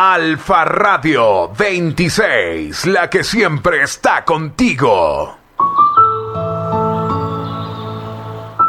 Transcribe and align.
Alfa 0.00 0.64
Radio 0.64 1.48
26, 1.48 2.86
la 2.86 3.10
que 3.10 3.24
siempre 3.24 3.82
está 3.82 4.24
contigo. 4.24 5.36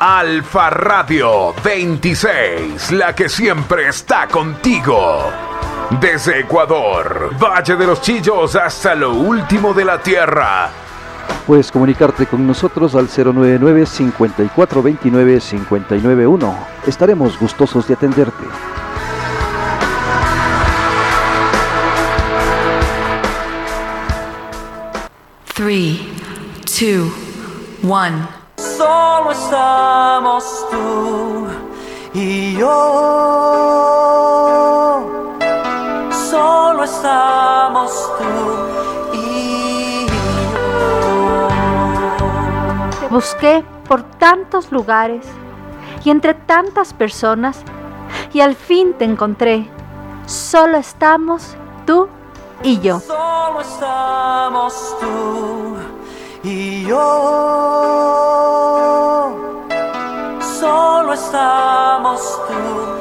Alfa 0.00 0.70
Radio 0.70 1.54
26, 1.62 2.92
la 2.92 3.14
que 3.14 3.28
siempre 3.28 3.88
está 3.88 4.26
contigo. 4.28 5.30
Desde 5.90 6.40
Ecuador, 6.40 7.30
Valle 7.42 7.74
de 7.74 7.86
los 7.86 8.02
Chillos 8.02 8.54
hasta 8.56 8.94
lo 8.94 9.14
último 9.14 9.72
de 9.72 9.86
la 9.86 10.02
tierra. 10.02 10.68
Puedes 11.46 11.72
comunicarte 11.72 12.26
con 12.26 12.46
nosotros 12.46 12.94
al 12.94 13.08
099 13.08 13.86
5429 13.86 15.40
591. 15.40 16.58
Estaremos 16.86 17.38
gustosos 17.38 17.88
de 17.88 17.94
atenderte. 17.94 18.44
Three, 25.54 26.12
two, 26.66 27.10
one. 27.82 28.28
Solo 28.58 29.32
estamos 29.32 30.66
tú 30.70 31.46
y 32.12 32.58
yo. 32.58 33.67
Busqué 43.18 43.64
por 43.88 44.04
tantos 44.04 44.70
lugares 44.70 45.26
y 46.04 46.10
entre 46.10 46.34
tantas 46.34 46.94
personas 46.94 47.64
y 48.32 48.40
al 48.42 48.54
fin 48.54 48.94
te 48.96 49.04
encontré. 49.04 49.68
Solo 50.26 50.76
estamos 50.78 51.56
tú 51.84 52.06
y 52.62 52.78
yo. 52.78 53.00
Solo 53.00 53.60
estamos 53.60 54.96
tú 55.00 55.76
y 56.44 56.84
yo. 56.86 56.98
Solo 60.60 61.12
estamos 61.12 62.40
tú 62.46 62.97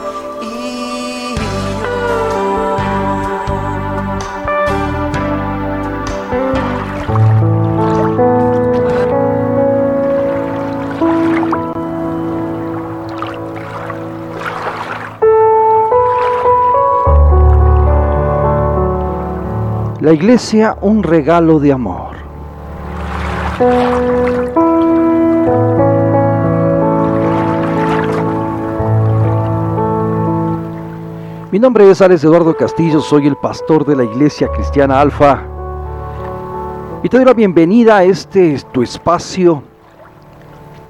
La 20.07 20.13
iglesia, 20.13 20.77
un 20.79 21.03
regalo 21.03 21.59
de 21.59 21.73
amor. 21.73 22.15
Mi 31.51 31.59
nombre 31.59 31.91
es 31.91 32.01
Alex 32.01 32.23
Eduardo 32.23 32.55
Castillo, 32.55 33.01
soy 33.01 33.27
el 33.27 33.35
pastor 33.35 33.85
de 33.85 33.97
la 33.97 34.05
Iglesia 34.05 34.47
Cristiana 34.47 35.01
Alfa 35.01 35.43
y 37.03 37.09
te 37.09 37.17
doy 37.17 37.25
la 37.25 37.33
bienvenida 37.33 37.97
a 37.97 38.05
este 38.05 38.57
tu 38.71 38.83
espacio 38.83 39.61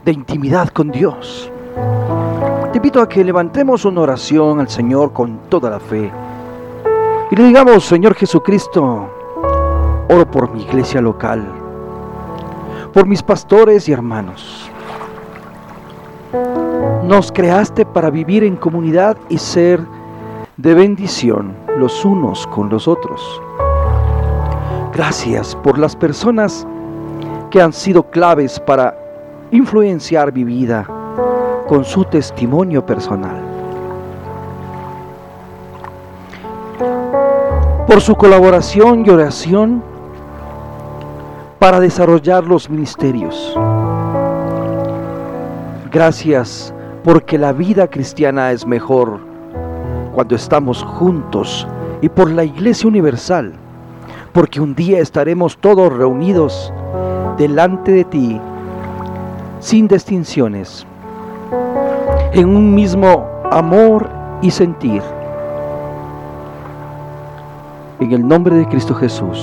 de 0.06 0.12
intimidad 0.12 0.68
con 0.68 0.92
Dios. 0.92 1.52
Te 2.72 2.78
invito 2.78 3.02
a 3.02 3.10
que 3.10 3.24
levantemos 3.24 3.84
una 3.84 4.02
oración 4.02 4.60
al 4.60 4.70
Señor 4.70 5.12
con 5.12 5.40
toda 5.50 5.72
la 5.72 5.80
fe 5.80 6.12
y 7.30 7.36
le 7.36 7.44
digamos, 7.44 7.84
Señor 7.86 8.16
Jesucristo, 8.16 9.10
oro 10.10 10.32
por 10.32 10.52
mi 10.52 10.64
iglesia 10.64 11.02
local, 11.02 11.46
por 12.94 13.06
mis 13.06 13.22
pastores 13.22 13.90
y 13.90 13.92
hermanos. 13.92 14.72
Nos 17.04 17.32
creaste 17.32 17.86
para 17.86 18.10
vivir 18.10 18.44
en 18.44 18.56
comunidad 18.56 19.18
y 19.30 19.38
ser 19.38 19.82
de 20.58 20.74
bendición 20.74 21.56
los 21.78 22.06
unos 22.06 22.48
con 22.48 22.70
los 22.70 22.88
otros. 22.88 23.42
Gracias 24.94 25.56
por 25.56 25.78
las 25.78 25.96
personas 25.96 26.66
que 27.52 27.62
han 27.62 27.74
sido 27.74 28.10
claves 28.10 28.60
para 28.60 28.98
influenciar 29.52 30.34
mi 30.34 30.44
vida 30.44 30.88
con 31.68 31.84
su 31.84 32.04
testimonio 32.06 32.86
personal. 32.86 33.47
Por 37.88 38.02
su 38.02 38.16
colaboración 38.16 39.06
y 39.06 39.10
oración 39.10 39.82
para 41.58 41.80
desarrollar 41.80 42.44
los 42.44 42.70
ministerios. 42.70 43.58
Gracias 45.90 46.74
porque 47.06 47.38
la 47.38 47.54
vida 47.54 47.88
cristiana 47.88 48.52
es 48.52 48.68
mejor 48.68 49.20
cuando 50.14 50.36
estamos 50.36 50.84
juntos 50.84 51.66
y 52.02 52.10
por 52.10 52.30
la 52.30 52.44
Iglesia 52.44 52.90
Universal, 52.90 53.54
porque 54.34 54.60
un 54.60 54.76
día 54.76 55.00
estaremos 55.00 55.58
todos 55.58 55.92
reunidos 55.94 56.74
delante 57.38 57.94
de 57.94 58.04
ti 58.04 58.42
sin 59.60 59.88
distinciones, 59.88 60.86
en 62.34 62.50
un 62.50 62.76
mismo 62.76 63.26
amor 63.50 64.10
y 64.42 64.52
sentir. 64.52 65.02
En 68.00 68.12
el 68.12 68.28
nombre 68.28 68.56
de 68.56 68.68
Cristo 68.68 68.94
Jesús. 68.94 69.40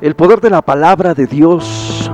El 0.00 0.14
poder 0.14 0.40
de 0.40 0.50
la 0.50 0.62
palabra 0.62 1.14
de 1.14 1.26
Dios 1.26 2.10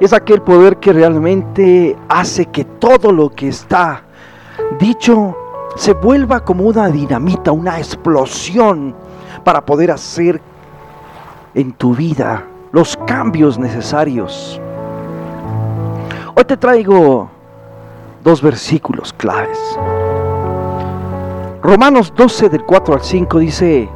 es 0.00 0.14
aquel 0.14 0.40
poder 0.40 0.78
que 0.78 0.94
realmente 0.94 1.96
hace 2.08 2.46
que 2.46 2.64
todo 2.64 3.12
lo 3.12 3.28
que 3.28 3.48
está 3.48 4.04
dicho 4.78 5.36
se 5.76 5.92
vuelva 5.94 6.40
como 6.40 6.64
una 6.64 6.88
dinamita, 6.88 7.52
una 7.52 7.78
explosión 7.78 8.94
para 9.44 9.64
poder 9.64 9.90
hacer 9.90 10.40
en 11.54 11.72
tu 11.72 11.94
vida 11.94 12.44
los 12.72 12.96
cambios 13.06 13.58
necesarios. 13.58 14.60
Hoy 16.34 16.44
te 16.44 16.56
traigo 16.56 17.30
dos 18.24 18.40
versículos 18.40 19.12
claves. 19.12 19.58
Romanos 21.62 22.12
12 22.16 22.48
del 22.48 22.64
4 22.64 22.94
al 22.94 23.02
5 23.02 23.38
dice, 23.38 23.88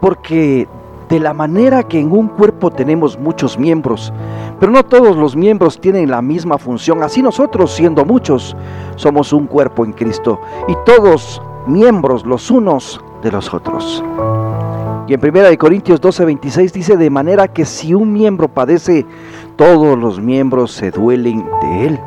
porque 0.00 0.68
de 1.08 1.20
la 1.20 1.34
manera 1.34 1.82
que 1.82 2.00
en 2.00 2.10
un 2.10 2.28
cuerpo 2.28 2.70
tenemos 2.70 3.18
muchos 3.18 3.58
miembros, 3.58 4.12
Pero 4.58 4.72
no 4.72 4.84
todos 4.84 5.16
los 5.16 5.36
miembros 5.36 5.80
tienen 5.80 6.10
la 6.10 6.22
misma 6.22 6.58
función. 6.58 7.02
Así 7.02 7.22
nosotros, 7.22 7.72
siendo 7.74 8.04
muchos, 8.04 8.56
somos 8.96 9.32
un 9.32 9.46
cuerpo 9.46 9.84
en 9.84 9.92
Cristo 9.92 10.40
y 10.68 10.74
todos 10.84 11.42
miembros 11.66 12.24
los 12.24 12.50
unos 12.50 13.00
de 13.22 13.32
los 13.32 13.52
otros. 13.52 14.02
Y 15.08 15.14
en 15.14 15.20
1 15.22 15.58
Corintios 15.58 16.00
12, 16.00 16.24
26 16.24 16.72
dice, 16.72 16.96
de 16.96 17.10
manera 17.10 17.48
que 17.48 17.64
si 17.64 17.94
un 17.94 18.12
miembro 18.12 18.48
padece, 18.48 19.06
todos 19.54 19.96
los 19.96 20.20
miembros 20.20 20.72
se 20.72 20.90
duelen 20.90 21.46
de 21.62 21.86
él. 21.86 22.00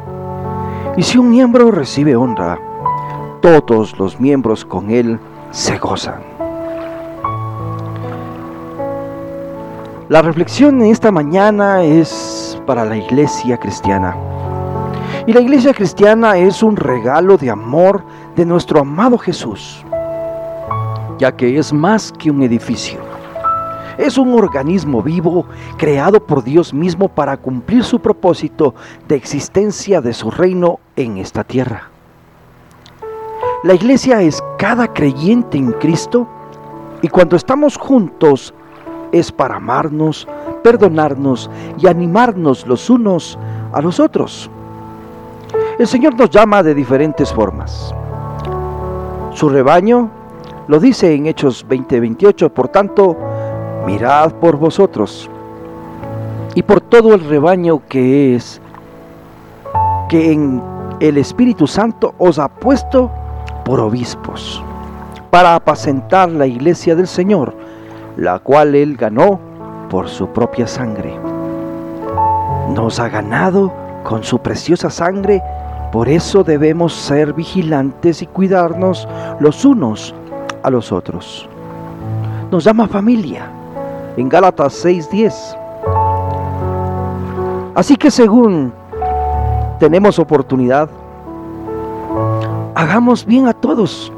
Y 0.98 1.04
si 1.04 1.18
un 1.18 1.30
miembro 1.30 1.72
recibe 1.72 2.16
honra, 2.16 2.60
todos 3.42 3.98
los 3.98 4.20
miembros 4.20 4.66
con 4.66 4.90
él 4.90 5.18
se 5.52 5.78
gozan. 5.78 6.29
La 10.10 10.22
reflexión 10.22 10.82
en 10.82 10.92
esta 10.92 11.12
mañana 11.12 11.84
es 11.84 12.62
para 12.66 12.84
la 12.84 12.98
iglesia 12.98 13.58
cristiana. 13.58 14.16
Y 15.28 15.34
la 15.34 15.40
iglesia 15.40 15.74
cristiana 15.74 16.38
es 16.38 16.62
un 16.64 16.76
regalo 16.76 17.38
de 17.38 17.50
amor 17.50 18.04
de 18.36 18.46
nuestro 18.46 18.82
amado 18.82 19.18
Jesús 19.18 19.86
ya 21.20 21.36
que 21.36 21.60
es 21.60 21.72
más 21.72 22.12
que 22.14 22.32
un 22.32 22.42
edificio. 22.42 22.98
Es 23.98 24.18
un 24.18 24.34
organismo 24.34 25.04
vivo 25.04 25.46
creado 25.78 26.26
por 26.26 26.44
Dios 26.44 26.74
mismo 26.74 27.10
para 27.10 27.36
cumplir 27.36 27.84
su 27.84 28.00
propósito 28.00 28.74
de 29.08 29.16
existencia 29.16 30.00
de 30.00 30.14
su 30.14 30.32
reino 30.32 30.80
en 30.96 31.18
esta 31.18 31.44
tierra. 31.44 31.90
La 33.64 33.74
iglesia 33.74 34.22
es 34.22 34.42
cada 34.58 34.94
creyente 34.94 35.58
en 35.58 35.74
Cristo 35.74 36.26
y 37.02 37.10
cuando 37.10 37.36
estamos 37.36 37.78
juntos 37.78 38.54
es 39.12 39.32
para 39.32 39.56
amarnos, 39.56 40.28
perdonarnos 40.64 41.50
y 41.78 41.88
animarnos 41.88 42.66
los 42.68 42.90
unos 42.90 43.38
a 43.72 43.82
los 43.82 44.00
otros. 44.00 44.50
El 45.78 45.88
Señor 45.88 46.16
nos 46.16 46.30
llama 46.30 46.62
de 46.62 46.76
diferentes 46.76 47.34
formas. 47.34 47.94
Su 49.34 49.48
rebaño 49.48 50.10
lo 50.68 50.80
dice 50.80 51.14
en 51.14 51.28
Hechos 51.28 51.66
20:28, 51.68 52.50
por 52.50 52.68
tanto, 52.68 53.16
mirad 53.86 54.34
por 54.34 54.58
vosotros 54.58 55.30
y 56.56 56.64
por 56.64 56.82
todo 56.82 57.14
el 57.14 57.28
rebaño 57.28 57.82
que 57.88 58.36
es, 58.36 58.62
que 60.10 60.32
en 60.32 60.62
el 61.00 61.18
Espíritu 61.18 61.68
Santo 61.68 62.14
os 62.18 62.40
ha 62.40 62.50
puesto 62.50 63.10
por 63.64 63.80
obispos, 63.80 64.62
para 65.30 65.56
apacentar 65.56 66.30
la 66.30 66.46
iglesia 66.46 66.96
del 66.96 67.08
Señor, 67.08 67.56
la 68.20 68.40
cual 68.40 68.76
él 68.76 68.98
ganó 68.98 69.40
por 69.90 70.10
su 70.10 70.28
propia 70.28 70.68
sangre. 70.68 71.18
Nos 72.76 73.00
ha 73.00 73.08
ganado 73.08 73.72
con 74.04 74.24
su 74.24 74.40
preciosa 74.40 74.90
sangre, 74.90 75.42
por 75.94 76.10
eso 76.10 76.44
debemos 76.44 76.94
ser 76.94 77.34
vigilantes 77.34 78.22
y 78.22 78.28
cuidarnos 78.28 79.08
los 79.40 79.64
unos 79.64 80.14
a 80.64 80.70
los 80.70 80.92
otros. 80.92 81.48
Nos 82.52 82.66
llama 82.66 82.88
familia 82.88 83.50
en 84.18 84.28
Gálatas 84.28 84.74
6:10. 84.84 85.58
Así 87.74 87.96
que 87.96 88.12
según 88.12 88.74
tenemos 89.80 90.20
oportunidad, 90.20 90.90
hagamos 92.76 93.26
bien 93.26 93.48
a 93.48 93.54
todos 93.54 94.12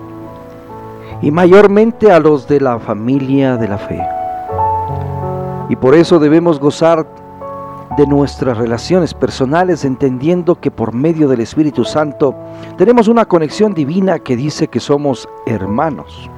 y 1.21 1.31
mayormente 1.31 2.11
a 2.11 2.19
los 2.19 2.47
de 2.47 2.59
la 2.59 2.79
familia 2.79 3.57
de 3.57 3.67
la 3.67 3.77
fe. 3.77 4.01
Y 5.69 5.75
por 5.75 5.95
eso 5.95 6.19
debemos 6.19 6.59
gozar 6.59 7.05
de 7.97 8.07
nuestras 8.07 8.57
relaciones 8.57 9.13
personales, 9.13 9.85
entendiendo 9.85 10.59
que 10.59 10.71
por 10.71 10.93
medio 10.93 11.27
del 11.27 11.41
Espíritu 11.41 11.83
Santo 11.83 12.33
tenemos 12.77 13.07
una 13.07 13.25
conexión 13.25 13.73
divina 13.73 14.19
que 14.19 14.35
dice 14.35 14.67
que 14.67 14.79
somos 14.79 15.27
hermanos, 15.45 16.29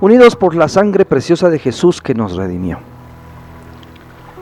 unidos 0.00 0.36
por 0.36 0.54
la 0.54 0.68
sangre 0.68 1.04
preciosa 1.04 1.50
de 1.50 1.58
Jesús 1.58 2.00
que 2.00 2.14
nos 2.14 2.34
redimió. 2.34 2.78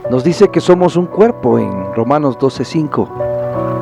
Nos 0.09 0.23
dice 0.23 0.47
que 0.47 0.61
somos 0.61 0.95
un 0.95 1.05
cuerpo 1.05 1.59
en 1.59 1.93
Romanos 1.93 2.37
12:5. 2.39 3.09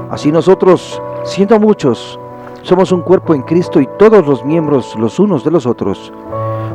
Así 0.09 0.31
nosotros, 0.31 1.01
siendo 1.23 1.59
muchos, 1.59 2.19
somos 2.65 2.91
un 2.91 3.01
cuerpo 3.01 3.33
en 3.33 3.43
Cristo 3.43 3.79
y 3.79 3.87
todos 3.97 4.25
los 4.27 4.43
miembros 4.43 4.95
los 4.97 5.19
unos 5.19 5.43
de 5.43 5.51
los 5.51 5.65
otros. 5.65 6.11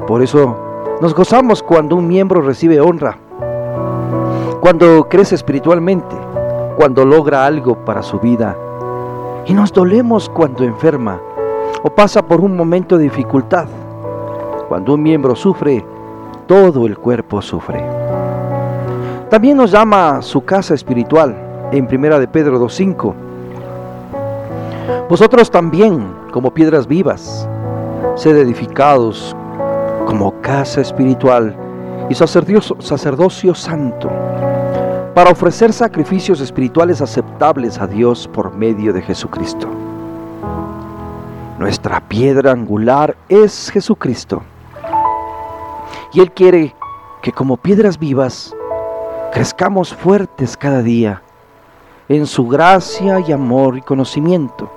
Por 0.07 0.23
eso 0.23 0.57
nos 1.03 1.15
gozamos 1.15 1.63
cuando 1.63 1.97
un 1.97 2.09
miembro 2.09 2.41
recibe 2.41 2.81
honra 2.81 3.19
cuando 4.61 5.09
crece 5.09 5.35
espiritualmente, 5.35 6.15
cuando 6.77 7.05
logra 7.05 7.47
algo 7.47 7.77
para 7.85 8.03
su 8.03 8.21
vida. 8.21 8.57
Y 9.47 9.55
nos 9.55 9.73
dolemos 9.73 10.29
cuando 10.29 10.65
enferma 10.65 11.19
o 11.83 11.91
pasa 11.91 12.23
por 12.23 12.41
un 12.41 12.57
momento 12.57 12.99
de 12.99 13.05
dificultad. 13.05 13.67
Cuando 14.69 14.95
un 14.95 15.03
miembro 15.03 15.35
sufre, 15.35 15.85
todo 16.47 16.87
el 16.87 16.99
cuerpo 16.99 17.41
sufre. 17.41 17.83
También 19.31 19.57
nos 19.57 19.71
llama 19.71 20.21
su 20.23 20.45
casa 20.45 20.75
espiritual 20.75 21.35
en 21.73 21.87
Primera 21.87 22.19
de 22.19 22.29
Pedro 22.29 22.61
2.5. 22.61 23.30
Vosotros 25.09 25.51
también, 25.51 26.15
como 26.33 26.55
piedras 26.55 26.87
vivas, 26.87 27.49
sed 28.15 28.37
edificados 28.37 29.35
como 30.07 30.41
casa 30.41 30.81
espiritual 30.81 31.57
y 32.09 32.15
sacerdocio, 32.15 33.55
santo 33.55 34.09
para 35.15 35.31
ofrecer 35.31 35.73
sacrificios 35.73 36.41
espirituales 36.41 37.01
aceptables 37.01 37.79
a 37.79 37.87
Dios 37.87 38.29
por 38.29 38.55
medio 38.55 38.93
de 38.93 39.03
Jesucristo. 39.03 39.69
Nuestra 41.59 42.01
piedra 42.01 42.53
angular 42.53 43.17
es 43.29 43.71
Jesucristo. 43.71 44.43
Y 46.13 46.21
Él 46.21 46.33
quiere 46.33 46.75
que 47.23 47.33
como 47.33 47.57
piedras 47.57 47.99
vivas 47.99 48.55
crezcamos 49.33 49.93
fuertes 49.95 50.57
cada 50.57 50.83
día 50.83 51.23
en 52.09 52.27
su 52.27 52.49
gracia 52.49 53.21
y 53.21 53.33
amor 53.33 53.77
y 53.77 53.83
conocimiento 53.83 54.71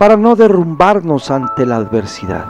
para 0.00 0.16
no 0.16 0.34
derrumbarnos 0.34 1.30
ante 1.30 1.66
la 1.66 1.76
adversidad. 1.76 2.46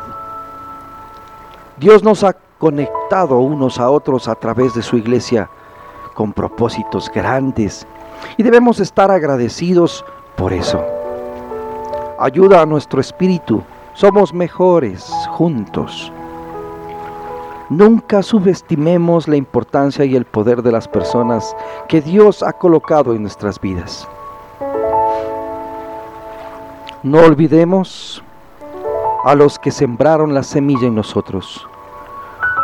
Dios 1.78 2.04
nos 2.04 2.22
ha 2.22 2.36
conectado 2.60 3.40
unos 3.40 3.80
a 3.80 3.90
otros 3.90 4.28
a 4.28 4.36
través 4.36 4.72
de 4.74 4.82
su 4.82 4.96
iglesia 4.96 5.50
con 6.14 6.32
propósitos 6.32 7.10
grandes 7.12 7.88
y 8.36 8.44
debemos 8.44 8.78
estar 8.78 9.10
agradecidos 9.10 10.04
por 10.36 10.52
eso. 10.52 10.80
Ayuda 12.20 12.62
a 12.62 12.66
nuestro 12.66 13.00
espíritu, 13.00 13.64
somos 13.94 14.32
mejores 14.32 15.10
juntos. 15.32 16.12
Nunca 17.68 18.22
subestimemos 18.22 19.26
la 19.26 19.34
importancia 19.34 20.04
y 20.04 20.14
el 20.14 20.24
poder 20.24 20.62
de 20.62 20.70
las 20.70 20.86
personas 20.86 21.56
que 21.88 22.00
Dios 22.00 22.44
ha 22.44 22.52
colocado 22.52 23.12
en 23.12 23.22
nuestras 23.22 23.60
vidas. 23.60 24.06
No 27.02 27.20
olvidemos 27.20 28.22
a 29.24 29.34
los 29.34 29.58
que 29.58 29.70
sembraron 29.70 30.34
la 30.34 30.42
semilla 30.42 30.86
en 30.86 30.94
nosotros, 30.94 31.66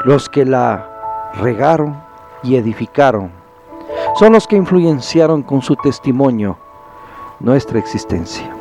los 0.05 0.29
que 0.29 0.45
la 0.45 1.33
regaron 1.37 1.97
y 2.43 2.57
edificaron 2.57 3.31
son 4.19 4.35
los 4.35 4.47
que 4.47 4.57
influenciaron 4.57 5.43
con 5.43 5.63
su 5.63 5.75
testimonio 5.77 6.59
nuestra 7.41 7.79
existencia. 7.79 8.55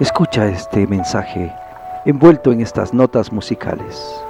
Escucha 0.00 0.46
este 0.46 0.86
mensaje 0.86 1.52
envuelto 2.06 2.52
en 2.52 2.62
estas 2.62 2.94
notas 2.94 3.30
musicales. 3.30 4.24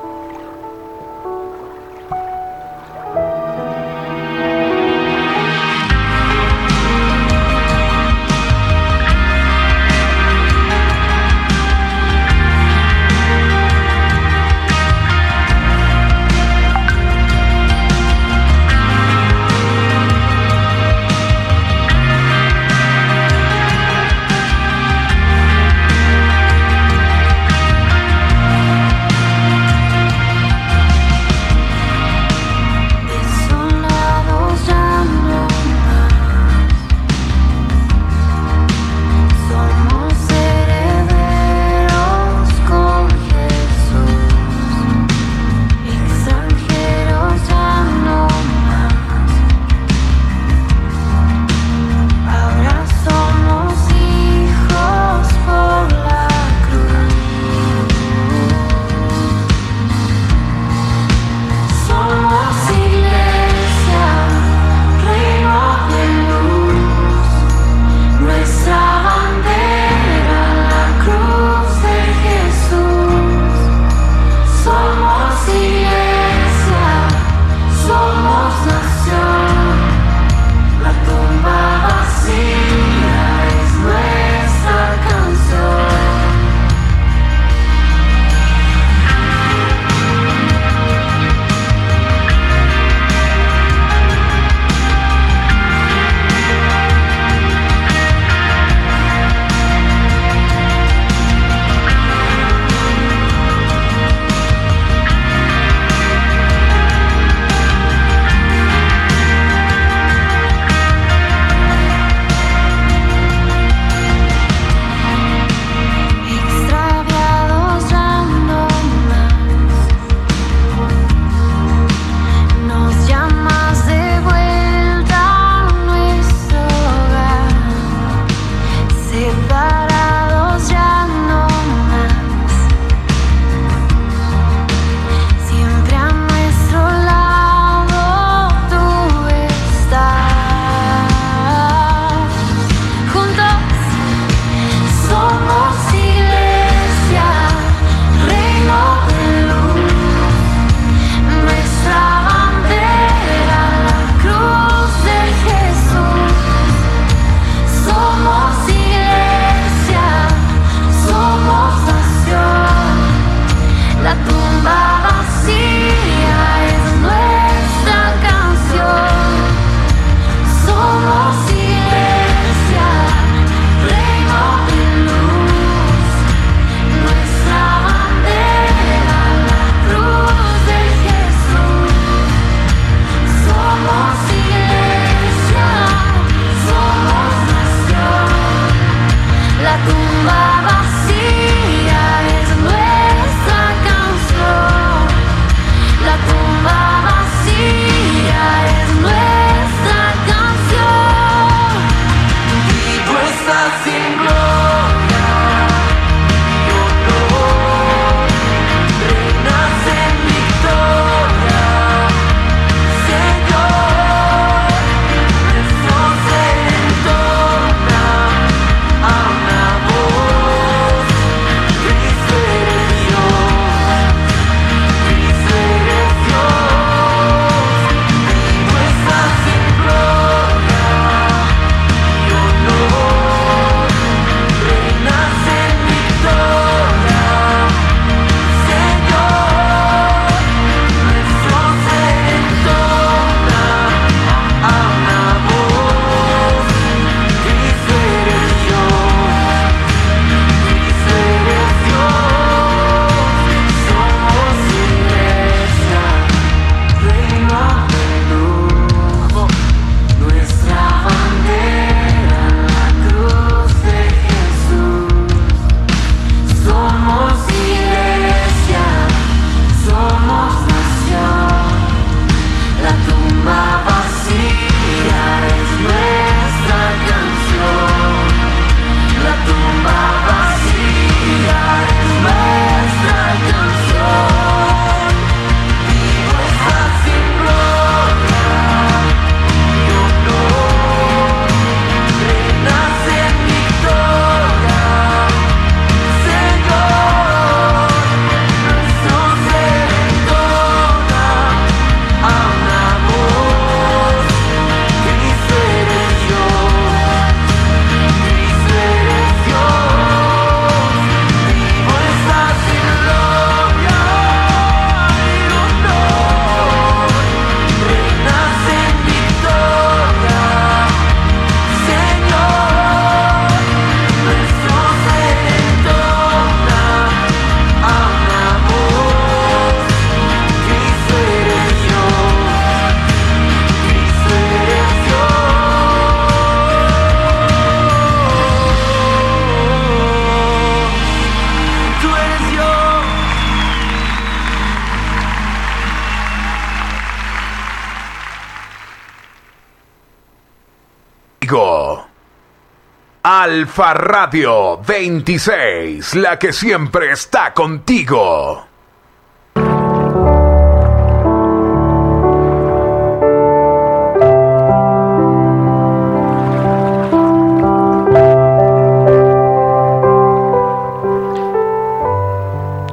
Alfa 353.41 353.95
Radio 353.95 354.81
26, 354.85 356.17
la 356.17 356.37
que 356.41 356.53
siempre 356.53 357.13
está 357.13 357.55
contigo. 357.55 358.65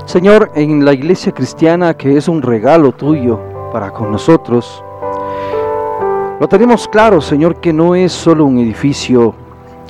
Señor, 0.06 0.52
en 0.54 0.86
la 0.86 0.94
iglesia 0.94 1.32
cristiana 1.32 1.96
que 1.96 2.18
es 2.18 2.28
un 2.28 2.44
regalo 2.44 2.92
tuyo 2.92 3.42
para 3.74 3.90
con 3.90 4.12
nosotros, 4.12 4.84
lo 6.40 6.48
tenemos 6.48 6.88
claro, 6.88 7.20
Señor, 7.20 7.60
que 7.60 7.74
no 7.74 7.96
es 7.96 8.12
solo 8.12 8.46
un 8.46 8.60
edificio, 8.60 9.34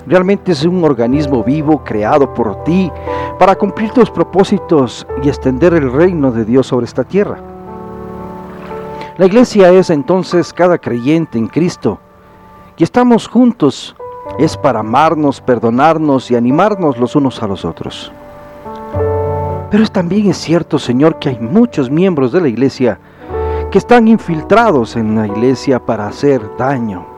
realmente 0.08 0.52
es 0.52 0.64
un 0.66 0.84
organismo 0.84 1.44
vivo 1.44 1.84
creado 1.84 2.34
por 2.34 2.64
ti 2.64 2.92
para 3.40 3.56
cumplir 3.56 3.92
tus 3.92 4.10
propósitos 4.10 5.06
y 5.24 5.28
extender 5.28 5.74
el 5.74 5.92
reino 5.92 6.32
de 6.32 6.46
Dios 6.46 6.68
sobre 6.68 6.86
esta 6.86 7.04
tierra. 7.04 7.38
La 9.18 9.26
iglesia 9.26 9.72
es 9.72 9.90
entonces 9.90 10.52
cada 10.52 10.78
creyente 10.78 11.38
en 11.38 11.48
Cristo 11.48 12.00
y 12.78 12.84
estamos 12.84 13.28
juntos 13.28 13.96
es 14.38 14.58
para 14.58 14.82
amarnos, 14.82 15.40
perdonarnos 15.40 16.30
y 16.32 16.36
animarnos 16.36 16.98
los 16.98 17.16
unos 17.16 17.42
a 17.42 17.48
los 17.48 17.64
otros. 17.64 18.12
Pero 19.72 19.88
también 19.88 20.30
es 20.30 20.38
cierto, 20.38 20.80
Señor, 20.80 21.20
que 21.20 21.30
hay 21.30 21.40
muchos 21.40 21.90
miembros 21.90 22.32
de 22.32 22.42
la 22.42 22.48
iglesia 22.48 23.00
que 23.72 23.78
están 23.78 24.08
infiltrados 24.08 24.96
en 24.96 25.16
la 25.16 25.28
iglesia 25.28 25.80
para 25.80 26.08
hacer 26.08 26.42
daño. 26.58 27.15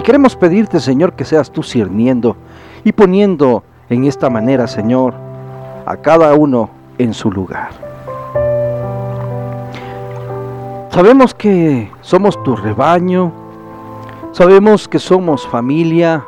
Y 0.00 0.02
queremos 0.02 0.34
pedirte, 0.34 0.80
Señor, 0.80 1.12
que 1.12 1.26
seas 1.26 1.50
tú 1.50 1.62
cirniendo 1.62 2.34
y 2.84 2.92
poniendo 2.92 3.62
en 3.90 4.04
esta 4.04 4.30
manera, 4.30 4.66
Señor, 4.66 5.12
a 5.84 5.94
cada 5.98 6.32
uno 6.32 6.70
en 6.96 7.12
su 7.12 7.30
lugar. 7.30 7.68
Sabemos 10.88 11.34
que 11.34 11.90
somos 12.00 12.42
tu 12.42 12.56
rebaño, 12.56 13.30
sabemos 14.32 14.88
que 14.88 14.98
somos 14.98 15.46
familia, 15.46 16.24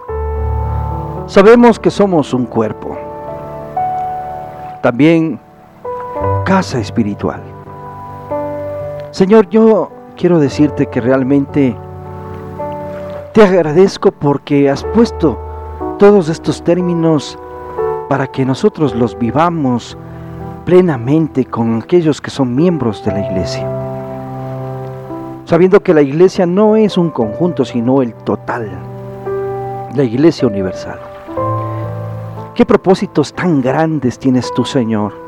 sabemos 1.27 1.79
que 1.79 1.91
somos 1.91 2.35
un 2.35 2.45
cuerpo. 2.45 2.95
También 4.83 5.41
casa 6.45 6.79
espiritual. 6.79 7.41
Señor, 9.13 9.49
yo 9.49 9.91
quiero 10.15 10.39
decirte 10.41 10.89
que 10.89 11.01
realmente 11.01 11.75
te 13.33 13.43
agradezco 13.43 14.13
porque 14.13 14.69
has 14.69 14.85
puesto 14.85 15.39
todos 15.99 16.29
estos 16.29 16.63
términos 16.63 17.39
para 18.09 18.27
que 18.27 18.45
nosotros 18.45 18.95
los 18.95 19.19
vivamos 19.19 19.97
plenamente 20.65 21.45
con 21.45 21.81
aquellos 21.83 22.21
que 22.21 22.31
son 22.31 22.55
miembros 22.55 23.05
de 23.05 23.13
la 23.13 23.21
iglesia. 23.21 23.69
Sabiendo 25.45 25.81
que 25.81 25.95
la 25.95 26.03
iglesia 26.03 26.47
no 26.47 26.77
es 26.77 26.99
un 26.99 27.11
conjunto, 27.11 27.65
sino 27.65 28.03
el 28.03 28.15
total, 28.15 28.71
la 29.95 30.05
iglesia 30.05 30.47
universal. 30.47 31.01
¿Qué 32.55 32.67
propósitos 32.67 33.33
tan 33.33 33.61
grandes 33.63 34.19
tienes 34.19 34.53
tú, 34.55 34.65
Señor? 34.65 35.23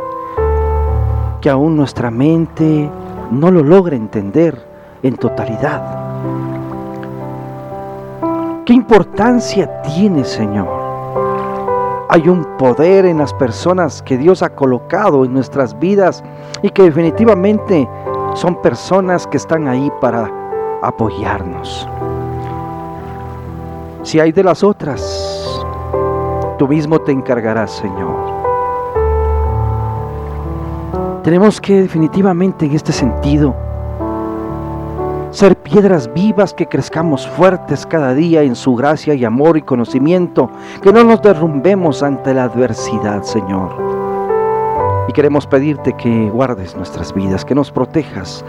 que 1.45 1.51
aún 1.51 1.77
nuestra 1.77 2.11
mente 2.11 2.91
no 3.31 3.51
lo 3.51 3.63
logra 3.63 3.95
entender 3.95 4.67
en 5.03 5.15
totalidad. 5.15 6.05
¿Qué 8.65 8.73
importancia 8.73 9.83
tiene, 9.83 10.25
Señor? 10.25 10.67
Hay 12.09 12.27
un 12.31 12.57
poder 12.57 13.05
en 13.05 13.19
las 13.19 13.35
personas 13.35 14.01
que 14.01 14.17
Dios 14.17 14.43
ha 14.43 14.49
colocado 14.49 15.27
en 15.27 15.35
nuestras 15.35 15.79
vidas 15.79 16.25
y 16.63 16.71
que 16.71 16.85
definitivamente 16.85 17.87
son 18.35 18.63
personas 18.63 19.27
que 19.27 19.37
están 19.37 19.69
ahí 19.69 19.93
para 20.01 20.31
apoyarnos. 20.83 21.87
Si 24.03 24.19
hay 24.19 24.33
de 24.33 24.45
las 24.45 24.63
otras, 24.63 25.63
tú 26.59 26.67
mismo 26.67 26.99
te 26.99 27.13
encargarás, 27.13 27.71
Señor. 27.71 28.17
Tenemos 31.23 31.61
que 31.61 31.83
definitivamente 31.83 32.65
en 32.65 32.73
este 32.73 32.93
sentido 32.93 33.55
ser 35.35 35.57
piedras 35.57 36.09
vivas 36.15 36.55
que 36.55 36.69
crezcamos 36.69 37.27
fuertes 37.27 37.85
cada 37.87 38.15
día 38.15 38.43
en 38.43 38.55
su 38.55 38.77
gracia 38.77 39.15
y 39.15 39.25
amor 39.25 39.57
y 39.57 39.63
conocimiento, 39.63 40.49
que 40.81 40.93
no 40.93 41.03
nos 41.03 41.21
derrumbemos 41.23 42.05
ante 42.05 42.33
la 42.33 42.45
adversidad, 42.45 43.25
Señor. 43.25 43.75
Y 45.09 45.13
queremos 45.13 45.49
pedirte 45.49 45.93
que 45.95 46.31
guardes 46.31 46.77
nuestras 46.77 47.13
vidas, 47.13 47.45
que 47.45 47.57
nos 47.57 47.73
protejas, 47.73 48.45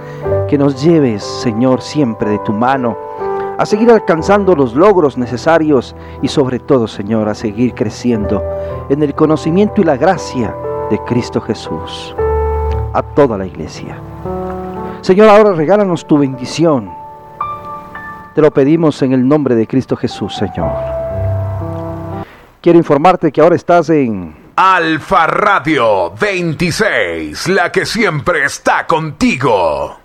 que 0.48 0.60
nos 0.60 0.84
lleves, 0.84 1.24
Señor, 1.24 1.82
siempre 1.82 2.30
de 2.30 2.40
tu 2.40 2.54
mano 2.54 2.96
a 3.58 3.66
seguir 3.66 3.90
alcanzando 3.90 4.56
los 4.56 4.76
logros 4.76 5.18
necesarios 5.18 5.96
y 6.22 6.28
sobre 6.28 6.60
todo, 6.60 6.88
Señor, 6.88 7.30
a 7.30 7.34
seguir 7.34 7.74
creciendo 7.74 8.44
en 8.90 9.02
el 9.02 9.16
conocimiento 9.16 9.82
y 9.82 9.86
la 9.86 9.98
gracia 9.98 10.54
de 10.92 11.00
Cristo 11.06 11.42
Jesús 11.42 12.16
a 12.94 13.02
toda 13.02 13.38
la 13.38 13.48
iglesia. 13.48 13.98
Señor, 15.06 15.30
ahora 15.30 15.54
regálanos 15.54 16.08
tu 16.08 16.18
bendición. 16.18 16.92
Te 18.34 18.42
lo 18.42 18.50
pedimos 18.50 19.00
en 19.04 19.14
el 19.14 19.28
nombre 19.28 19.54
de 19.54 19.68
Cristo 19.68 19.96
Jesús, 19.96 20.36
Señor. 20.36 20.72
Quiero 22.60 22.80
informarte 22.80 23.32
que 23.32 23.40
ahora 23.40 23.56
estás 23.56 23.92
en 23.92 24.36
Alfa 24.56 25.28
Radio 25.28 26.12
26, 26.20 27.50
la 27.50 27.72
que 27.72 27.86
siempre 27.86 28.46
está 28.46 28.88
contigo. 28.88 29.96